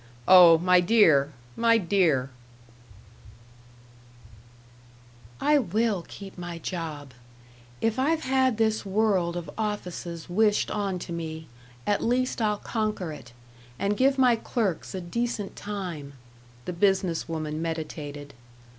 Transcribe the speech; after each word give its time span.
Oh, 0.27 0.57
my 0.57 0.79
dear, 0.79 1.31
my 1.55 1.77
dear 1.77 2.21
"§2 5.39 5.45
"I 5.45 5.59
will 5.59 6.03
keep 6.07 6.39
my 6.39 6.57
job 6.57 7.11
if 7.81 7.99
I've 7.99 8.23
had 8.23 8.57
this 8.57 8.83
world 8.83 9.37
of 9.37 9.47
offices 9.59 10.27
wished 10.27 10.71
on 10.71 10.97
to 10.97 11.13
me, 11.13 11.47
at 11.85 12.03
least 12.03 12.41
I'll 12.41 12.57
conquer 12.57 13.11
it, 13.11 13.31
and 13.77 13.95
give 13.95 14.17
my 14.17 14.35
clerks 14.35 14.95
a 14.95 15.01
decent 15.01 15.55
time," 15.55 16.13
the 16.65 16.73
business 16.73 17.29
woman 17.29 17.61
meditated. 17.61 18.33